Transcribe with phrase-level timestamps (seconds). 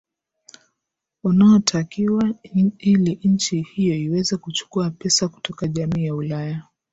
[1.23, 2.33] unaotakiwa
[2.79, 6.63] ili nchi hiyo iweze kuchukua pesa kutoka jamii ya ulaya